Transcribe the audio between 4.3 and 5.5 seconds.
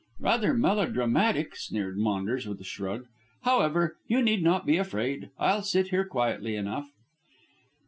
not be afraid.